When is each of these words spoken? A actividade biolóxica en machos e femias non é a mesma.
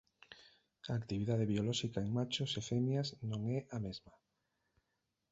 A 0.89 0.91
actividade 0.99 1.49
biolóxica 1.51 1.99
en 2.05 2.09
machos 2.17 2.51
e 2.59 2.61
femias 2.71 3.07
non 3.29 3.41
é 3.57 3.59
a 3.77 3.79
mesma. 3.85 4.13